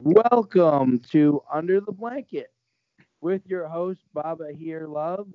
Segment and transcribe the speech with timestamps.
[0.00, 2.50] Welcome to Under the Blanket
[3.20, 5.28] with your host, Baba Here Love.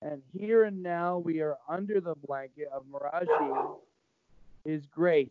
[0.00, 3.76] And here and now, we are under the blanket of Maharajji,
[4.64, 5.28] His grace.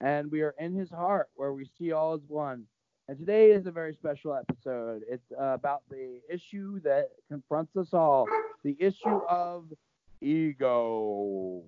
[0.00, 2.64] And we are in His heart where we see all as one.
[3.08, 5.02] And today is a very special episode.
[5.08, 8.26] It's about the issue that confronts us all
[8.62, 9.64] the issue of
[10.20, 11.62] ego.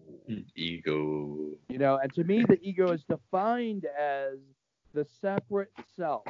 [0.54, 1.50] Ego.
[1.68, 4.38] You know, and to me, the ego is defined as
[4.94, 6.24] the separate self,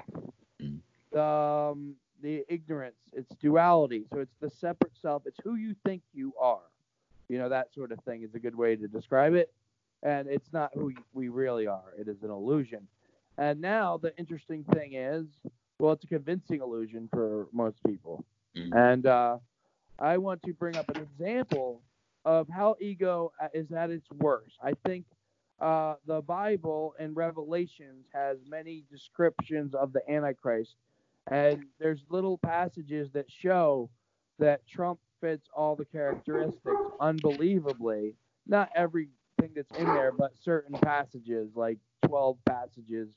[0.60, 0.80] Mm.
[1.12, 4.06] the, um, the ignorance, it's duality.
[4.12, 6.62] So it's the separate self, it's who you think you are.
[7.28, 9.52] You know, that sort of thing is a good way to describe it.
[10.02, 12.86] And it's not who we really are, it is an illusion.
[13.38, 15.26] And now the interesting thing is,
[15.78, 18.24] well, it's a convincing illusion for most people.
[18.56, 18.74] Mm.
[18.74, 19.38] And uh,
[19.98, 21.82] I want to bring up an example
[22.24, 24.56] of how ego uh, is at its worst.
[24.62, 25.04] I think
[25.60, 30.76] uh, the Bible and Revelations has many descriptions of the Antichrist,
[31.30, 33.88] and there's little passages that show
[34.38, 36.60] that Trump fits all the characteristics
[37.00, 38.14] unbelievably.
[38.46, 39.10] Not everything
[39.54, 43.08] that's in there, but certain passages, like 12 passages,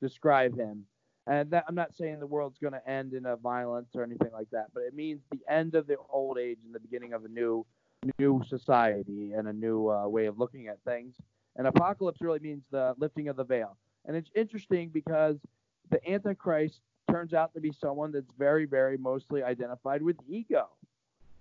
[0.00, 0.84] describe him.
[1.26, 4.30] And that, I'm not saying the world's going to end in a violence or anything
[4.32, 7.24] like that, but it means the end of the old age and the beginning of
[7.24, 7.66] a new,
[8.18, 11.16] new society and a new uh, way of looking at things.
[11.56, 13.76] And apocalypse really means the lifting of the veil.
[14.04, 15.36] And it's interesting because
[15.90, 20.68] the Antichrist turns out to be someone that's very, very mostly identified with ego.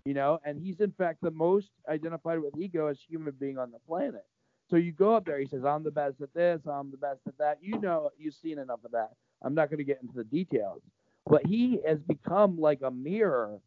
[0.06, 3.72] You know, and he's in fact the most identified with ego as human being on
[3.72, 4.26] the planet.
[4.70, 7.22] So you go up there, he says, I'm the best at this, I'm the best
[7.28, 7.58] at that.
[7.62, 9.12] You know, you've seen enough of that.
[9.42, 10.82] I'm not going to get into the details.
[11.28, 13.60] But he has become like a mirror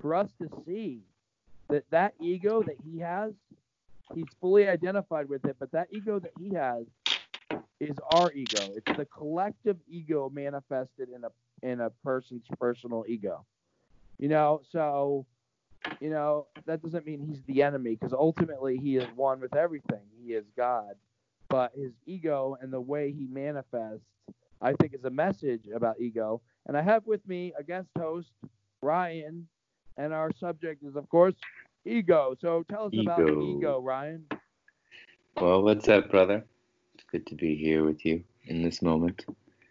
[0.00, 1.00] for us to see
[1.68, 3.32] that that ego that he has,
[4.14, 6.84] he's fully identified with it, but that ego that he has
[7.80, 8.72] is our ego.
[8.76, 11.30] It's the collective ego manifested in a
[11.62, 13.44] in a person's personal ego.
[14.18, 15.26] You know, so
[16.00, 20.00] you know, that doesn't mean he's the enemy because ultimately he is one with everything.
[20.22, 20.94] He is God.
[21.48, 24.06] But his ego and the way he manifests,
[24.60, 26.40] I think, is a message about ego.
[26.66, 28.30] And I have with me a guest host,
[28.80, 29.46] Ryan,
[29.96, 31.34] and our subject is, of course,
[31.84, 32.34] ego.
[32.40, 33.56] So tell us about Ego.
[33.56, 34.24] ego, Ryan.
[35.40, 36.44] Well, what's up, brother?
[36.94, 39.24] It's good to be here with you in this moment.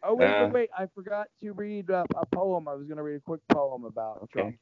[0.03, 0.69] Oh, wait, Uh, wait, wait.
[0.77, 2.67] I forgot to read a, a poem.
[2.67, 4.41] I was going to read a quick poem about Okay.
[4.41, 4.55] Trump.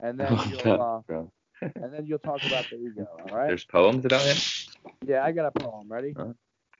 [0.00, 1.22] And then you'll, uh,
[1.74, 3.06] and then you'll talk about the ego.
[3.28, 3.48] All right.
[3.48, 4.36] There's poems about him?
[5.06, 5.90] Yeah, I got a poem.
[5.90, 6.14] Ready?
[6.16, 6.26] Huh?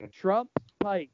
[0.01, 0.09] Okay.
[0.13, 1.09] Trump's pipe.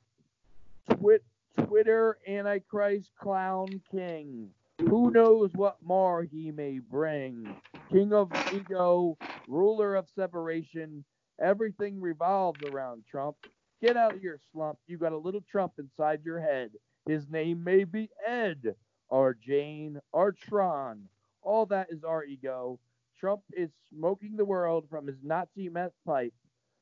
[0.97, 1.23] Twit,
[1.65, 4.49] Twitter Antichrist Clown King.
[4.79, 7.55] Who knows what more he may bring?
[7.91, 9.17] King of ego,
[9.47, 11.05] ruler of separation.
[11.39, 13.37] Everything revolves around Trump.
[13.81, 14.79] Get out of your slump.
[14.87, 16.71] You got a little Trump inside your head.
[17.07, 18.75] His name may be Ed,
[19.09, 21.07] or Jane, or Tron.
[21.41, 22.79] All that is our ego.
[23.19, 26.33] Trump is smoking the world from his Nazi meth pipe.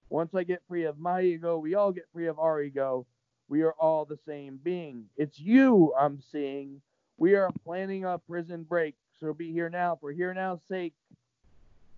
[0.09, 3.05] Once I get free of my ego, we all get free of our ego.
[3.49, 5.05] We are all the same being.
[5.17, 6.81] It's you I'm seeing.
[7.21, 8.95] We are planning a prison break.
[9.19, 10.95] So be here now for here now's sake.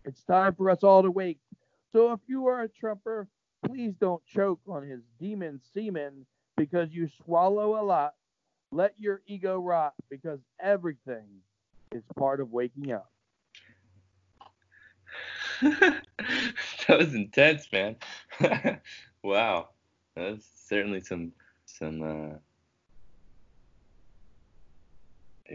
[0.04, 1.40] It's time for us all to wake.
[1.94, 3.30] So if you are a Trumper,
[3.66, 6.26] please don't choke on his demon semen
[6.58, 8.16] because you swallow a lot.
[8.74, 11.24] Let your ego rot because everything
[11.94, 13.10] is part of waking up.
[15.62, 16.04] that
[16.90, 17.96] was intense, man.
[19.24, 19.70] wow.
[20.18, 21.32] That's certainly some
[21.66, 22.38] some uh,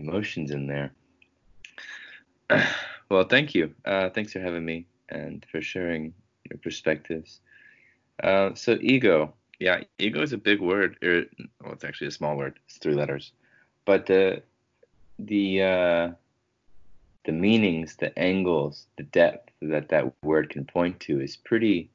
[0.09, 0.93] emotions in there.
[3.11, 3.75] well, thank you.
[3.85, 6.15] Uh, thanks for having me and for sharing
[6.49, 7.41] your perspectives.
[8.23, 10.97] Uh, so ego, yeah, ego is a big word.
[11.03, 11.25] Or,
[11.63, 12.59] well, it's actually a small word.
[12.67, 13.33] It's three letters,
[13.85, 14.37] but uh,
[15.19, 16.11] the uh,
[17.25, 21.91] the meanings, the angles, the depth that that word can point to is pretty.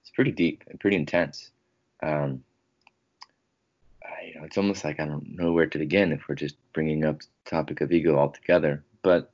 [0.00, 1.50] It's pretty deep and pretty intense.
[2.02, 2.44] Um,
[4.44, 7.50] it's almost like I don't know where to begin if we're just bringing up the
[7.50, 8.84] topic of ego altogether.
[9.02, 9.30] But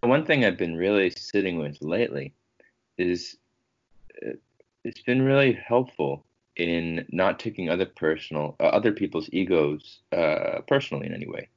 [0.00, 2.32] one thing I've been really sitting with lately
[2.98, 3.36] is
[4.26, 4.32] uh,
[4.84, 6.24] it's been really helpful
[6.56, 11.48] in not taking other personal, uh, other people's egos uh, personally in any way,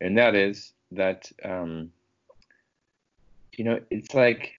[0.00, 1.90] and that is that um,
[3.56, 4.52] you know it's like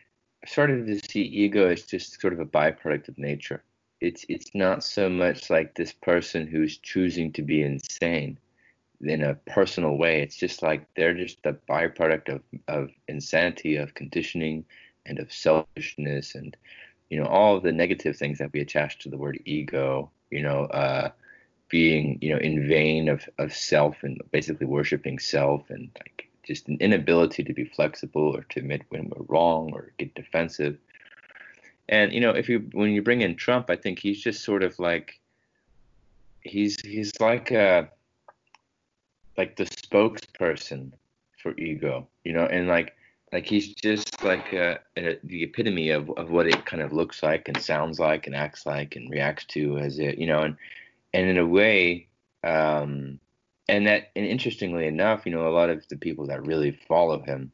[0.46, 3.64] started to see ego as just sort of a byproduct of nature.
[4.00, 8.38] It's it's not so much like this person who's choosing to be insane
[9.02, 10.22] in a personal way.
[10.22, 14.66] It's just like they're just a byproduct of, of insanity, of conditioning,
[15.06, 16.56] and of selfishness, and
[17.10, 20.12] you know all the negative things that we attach to the word ego.
[20.30, 21.12] You know, uh,
[21.70, 26.68] being, you know, in vain of, of self and basically worshiping self and like just
[26.70, 30.78] an inability to be flexible or to admit when we're wrong or get defensive.
[31.90, 34.64] And you know, if you when you bring in Trump, I think he's just sort
[34.64, 35.20] of like
[36.42, 37.90] he's he's like a
[39.38, 40.92] like the spokesperson
[41.42, 42.96] for ego, you know, and like
[43.32, 47.22] like he's just like a, a, the epitome of, of what it kind of looks
[47.22, 50.58] like and sounds like and acts like and reacts to as it, you know, and
[51.14, 52.08] and in a way,
[52.44, 53.20] um,
[53.70, 57.22] and that and interestingly enough, you know, a lot of the people that really follow
[57.22, 57.52] him,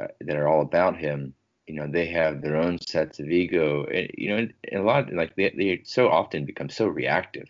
[0.00, 1.34] uh, that are all about him,
[1.70, 5.36] you know, they have their own sets of ego, and, you know, a lot like
[5.36, 7.48] they they so often become so reactive,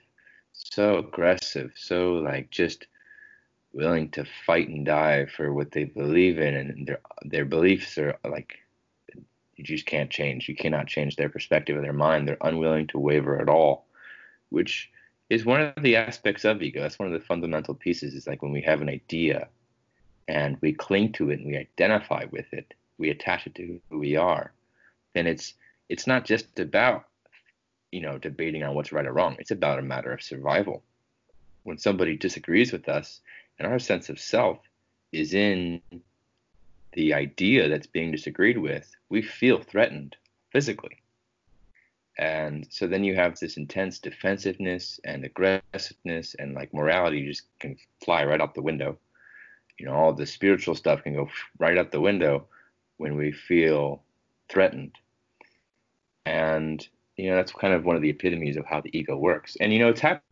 [0.53, 2.87] so aggressive, so like just
[3.73, 8.19] willing to fight and die for what they believe in, and their their beliefs are
[8.29, 8.59] like
[9.57, 10.51] you just can't change.
[10.51, 12.29] You cannot change their perspective of their mind.
[12.29, 13.87] They're unwilling to waver at all,
[14.51, 14.91] which
[15.31, 16.83] is one of the aspects of ego.
[16.83, 18.15] That's one of the fundamental pieces.
[18.15, 19.49] Is like when we have an idea
[20.29, 23.99] and we cling to it and we identify with it, we attach it to who
[23.99, 24.53] we are,
[25.15, 25.55] then it's
[25.89, 27.07] it's not just about
[27.91, 29.37] you know debating on what's right or wrong.
[29.39, 30.85] It's about a matter of survival.
[31.65, 33.21] When somebody disagrees with us
[33.59, 34.59] and our sense of self
[35.13, 35.83] is in
[36.93, 40.17] the idea that's being disagreed with, we feel threatened
[40.53, 40.99] physically.
[42.19, 47.77] And so then you have this intense defensiveness and aggressiveness and like morality just can
[48.05, 48.99] fly right out the window.
[49.79, 52.47] You know, all the spiritual stuff can go right out the window
[53.01, 54.03] when we feel
[54.51, 54.93] threatened.
[56.27, 56.87] And,
[57.17, 59.57] you know, that's kind of one of the epitomes of how the ego works.
[59.59, 60.23] And, you know, it's happening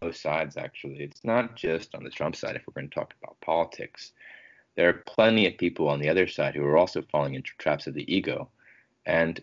[0.00, 1.02] both sides, actually.
[1.02, 4.12] It's not just on the Trump side, if we're going to talk about politics.
[4.76, 7.88] There are plenty of people on the other side who are also falling into traps
[7.88, 8.48] of the ego.
[9.04, 9.42] And,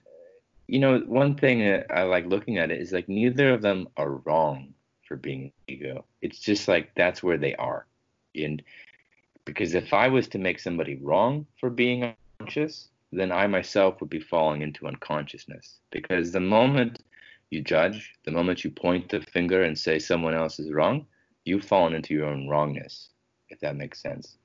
[0.68, 4.22] you know, one thing I like looking at it is like neither of them are
[4.24, 4.74] wrong
[5.06, 6.06] for being ego.
[6.22, 7.86] It's just like that's where they are.
[8.34, 8.64] And
[9.44, 14.10] because if I was to make somebody wrong for being unconscious, then I myself would
[14.10, 15.80] be falling into unconsciousness.
[15.92, 17.04] Because the moment
[17.50, 21.06] you judge, the moment you point the finger and say someone else is wrong,
[21.46, 23.10] you've fallen into your own wrongness,
[23.50, 24.38] if that makes sense.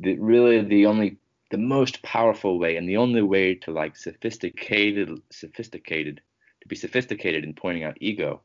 [0.00, 1.18] The, really, the only,
[1.50, 6.20] the most powerful way and the only way to like sophisticated, sophisticated,
[6.62, 8.40] to be sophisticated in pointing out ego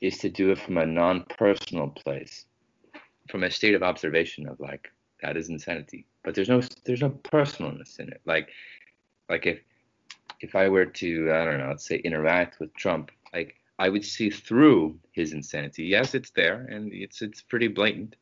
[0.00, 2.44] is to do it from a non personal place,
[3.30, 4.90] from a state of observation of like,
[5.22, 6.06] that is insanity.
[6.22, 8.20] But there's no, there's no personalness in it.
[8.24, 8.50] Like,
[9.28, 9.60] like if,
[10.40, 14.04] if I were to, I don't know, let's say interact with Trump like I would
[14.04, 15.84] see through his insanity.
[15.84, 18.16] Yes, it's there and it's it's pretty blatant,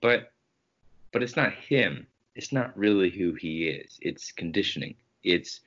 [0.00, 0.32] but
[1.12, 2.06] but it's not him.
[2.34, 3.98] It's not really who he is.
[4.02, 4.96] It's conditioning.
[5.22, 5.60] It's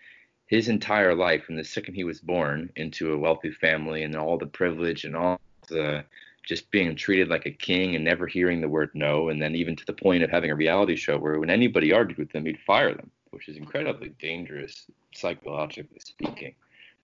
[0.47, 4.37] his entire life from the second he was born into a wealthy family and all
[4.37, 6.03] the privilege and all the
[6.47, 9.75] just being treated like a king and never hearing the word no and then even
[9.75, 12.59] to the point of having a reality show where when anybody argued with them, he'd
[12.65, 16.55] fire them which is incredibly dangerous psychologically speaking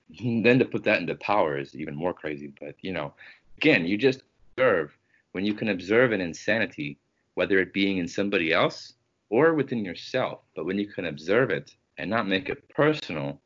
[0.43, 2.51] then to put that into power is even more crazy.
[2.59, 3.13] But you know,
[3.57, 4.21] again, you just
[4.55, 4.95] observe
[5.31, 6.97] when you can observe an insanity,
[7.33, 8.93] whether it being in somebody else
[9.29, 10.39] or within yourself.
[10.55, 13.39] But when you can observe it and not make it personal,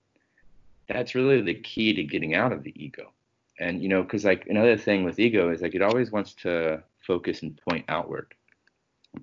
[0.87, 3.11] that's really the key to getting out of the ego.
[3.59, 6.83] And you know, because like another thing with ego is like it always wants to
[7.05, 8.33] focus and point outward.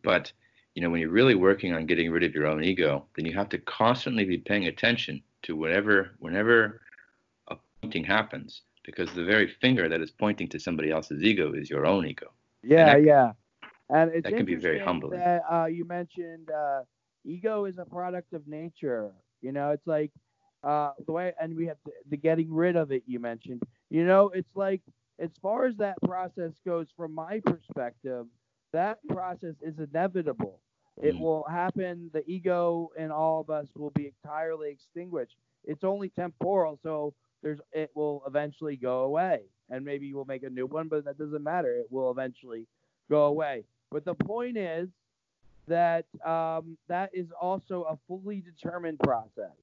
[0.02, 0.32] But
[0.74, 3.32] you know, when you're really working on getting rid of your own ego, then you
[3.34, 6.80] have to constantly be paying attention to whatever, whenever
[7.48, 11.70] a pointing happens because the very finger that is pointing to somebody else's ego is
[11.70, 12.32] your own ego.
[12.62, 13.32] Yeah, and that, yeah.
[13.90, 15.20] And it's that can be very humbling.
[15.20, 16.80] That uh, you mentioned uh,
[17.24, 19.12] ego is a product of nature.
[19.42, 20.10] You know, it's like
[20.62, 21.76] uh, the way, and we have
[22.08, 23.02] the getting rid of it.
[23.06, 23.62] You mentioned.
[23.90, 24.80] You know, it's like
[25.18, 28.26] as far as that process goes, from my perspective,
[28.72, 30.60] that process is inevitable.
[31.02, 31.20] It mm.
[31.20, 32.10] will happen.
[32.12, 35.36] The ego in all of us will be entirely extinguished.
[35.64, 40.42] It's only temporal, so there's it will eventually go away, and maybe you will make
[40.42, 41.74] a new one, but that doesn't matter.
[41.74, 42.66] It will eventually
[43.08, 43.64] go away.
[43.90, 44.88] But the point is
[45.68, 49.54] that um, that is also a fully determined process.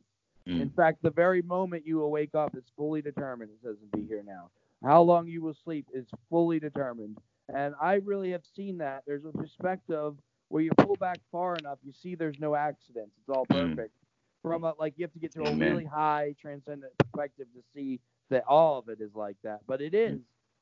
[0.48, 0.62] Mm.
[0.62, 3.52] In fact, the very moment you will wake up is fully determined.
[3.52, 4.50] It doesn't Be Here Now.
[4.84, 7.18] How long you will sleep is fully determined.
[7.54, 9.04] And I really have seen that.
[9.06, 10.16] There's a perspective
[10.50, 13.12] where you pull back far enough, you see there's no accidents.
[13.20, 13.76] It's all mm.
[13.76, 13.94] perfect
[14.42, 18.00] from a like you have to get to a really high transcendent perspective to see
[18.30, 19.60] that all of it is like that.
[19.68, 20.20] But it is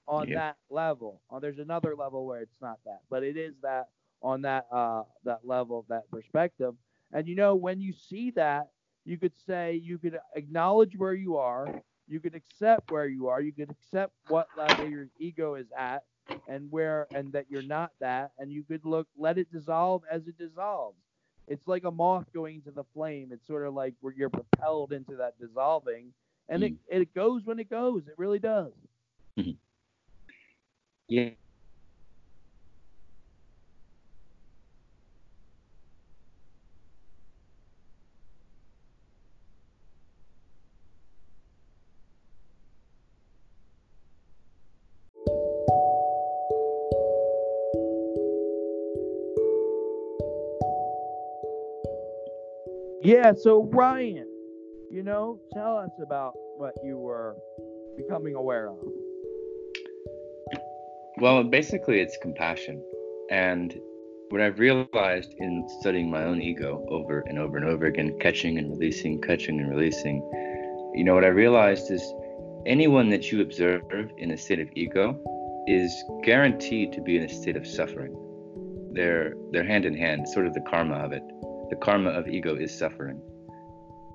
[0.07, 0.35] on yeah.
[0.35, 1.21] that level.
[1.31, 3.89] Uh, there's another level where it's not that, but it is that
[4.21, 6.73] on that uh that level, that perspective.
[7.11, 8.69] And you know, when you see that,
[9.09, 13.41] you could say you could acknowledge where you are, you could accept where you are,
[13.41, 16.03] you could accept what level your ego is at,
[16.47, 18.31] and where and that you're not that.
[18.37, 20.97] And you could look let it dissolve as it dissolves.
[21.47, 23.29] It's like a moth going into the flame.
[23.31, 26.13] It's sort of like where you're propelled into that dissolving.
[26.47, 26.75] And mm.
[26.87, 28.03] it, it goes when it goes.
[28.07, 28.73] It really does.
[29.39, 29.51] Mm-hmm.
[31.07, 31.29] yeah
[53.01, 54.27] Yeah, so Ryan,
[54.91, 57.37] you know, tell us about what you were
[57.95, 58.77] becoming aware of.
[61.17, 62.83] Well, basically, it's compassion.
[63.31, 63.73] And
[64.31, 68.57] what I've realized in studying my own ego over and over and over again, catching
[68.57, 70.17] and releasing, catching and releasing,
[70.93, 72.03] you know, what I realized is
[72.65, 75.17] anyone that you observe in a state of ego
[75.67, 78.13] is guaranteed to be in a state of suffering.
[78.91, 81.23] They're they're hand in hand, sort of the karma of it
[81.69, 83.21] the karma of ego is suffering.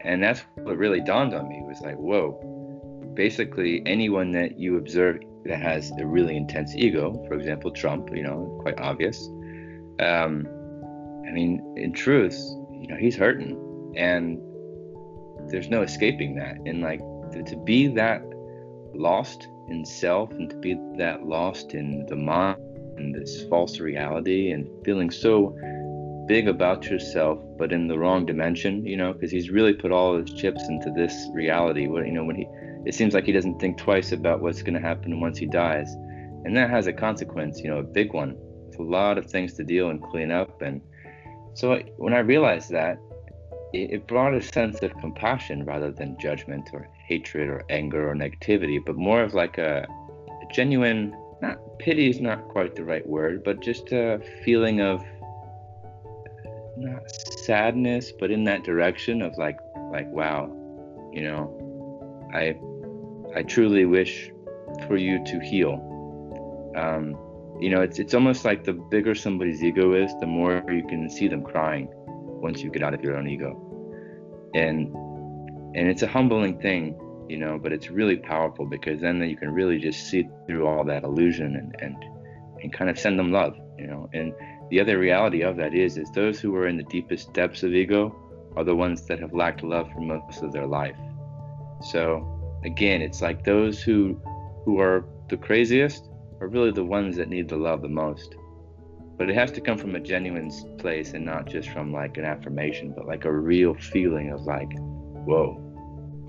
[0.01, 5.21] And that's what really dawned on me was like, whoa, basically anyone that you observe
[5.47, 9.29] that has a really intense ego, for example, Trump, you know, quite obvious.
[10.01, 10.47] Um,
[11.27, 12.35] I mean, in truth,
[12.73, 14.41] you know, he's hurting and
[15.51, 16.57] there's no escaping that.
[16.67, 17.01] And like
[17.47, 18.23] to, be that
[18.95, 22.59] lost in self and to be that lost in the mind
[22.97, 25.57] and this false reality and feeling so
[26.27, 30.19] big about yourself, but in the wrong dimension, you know, because he's really put all
[30.19, 31.87] his chips into this reality.
[31.87, 32.49] Where you know, when he,
[32.87, 35.93] it seems like he doesn't think twice about what's going to happen once he dies,
[36.45, 38.37] and that has a consequence, you know, a big one.
[38.69, 40.81] It's a lot of things to deal and clean up, and
[41.55, 42.99] so when I realized that,
[43.73, 48.15] it, it brought a sense of compassion rather than judgment or hatred or anger or
[48.15, 49.87] negativity, but more of like a,
[50.29, 51.17] a genuine.
[51.41, 55.05] Not pity is not quite the right word, but just a feeling of
[56.77, 57.11] not
[57.45, 59.59] sadness, but in that direction of like
[59.93, 60.47] like wow,
[61.13, 62.57] you know, I
[63.37, 64.31] I truly wish
[64.87, 66.73] for you to heal.
[66.77, 67.17] Um,
[67.61, 71.09] you know, it's it's almost like the bigger somebody's ego is, the more you can
[71.09, 71.89] see them crying
[72.45, 73.61] once you get out of your own ego.
[74.55, 74.95] And
[75.77, 79.51] and it's a humbling thing, you know, but it's really powerful because then you can
[79.51, 81.97] really just see through all that illusion and and
[82.63, 84.09] and kind of send them love, you know.
[84.13, 84.33] And
[84.71, 87.75] the other reality of that is, is those who are in the deepest depths of
[87.75, 88.15] ego
[88.57, 90.97] are the ones that have lacked love for most of their life.
[91.91, 94.21] So again, it's like those who
[94.65, 96.09] who are the craziest
[96.41, 98.35] are really the ones that need the love the most.
[99.17, 102.25] But it has to come from a genuine place and not just from like an
[102.25, 105.61] affirmation, but like a real feeling of like, whoa,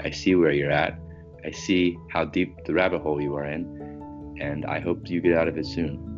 [0.04, 1.00] I see where you're at.
[1.44, 5.36] I see how deep the rabbit hole you are in, and I hope you get
[5.36, 6.15] out of it soon.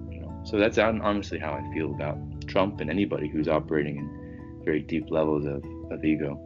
[0.47, 5.11] So that's honestly how I feel about Trump and anybody who's operating in very deep
[5.11, 5.61] levels of,
[5.91, 6.39] of ego.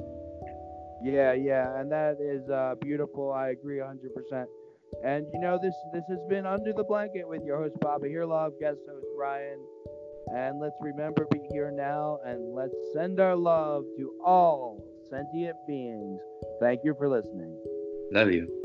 [1.03, 3.31] Yeah, yeah, and that is uh, beautiful.
[3.31, 4.46] I agree 100%.
[5.03, 8.53] And you know, this this has been Under the Blanket with your host Baba Love,
[8.60, 9.60] guest host Ryan.
[10.36, 16.20] And let's remember be here now and let's send our love to all sentient beings.
[16.60, 17.55] Thank you for listening.
[18.12, 18.61] Love you.